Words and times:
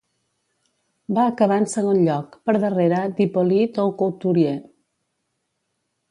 Va 1.17 1.25
acabar 1.31 1.57
en 1.63 1.67
segon 1.73 1.99
lloc, 2.07 2.37
per 2.49 2.55
darrere 2.63 3.01
d'Hippolyte 3.19 3.83
Aucouturier. 3.83 4.55